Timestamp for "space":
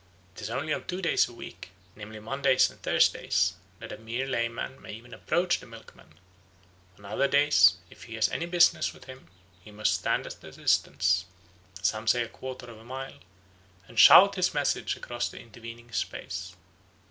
15.91-16.55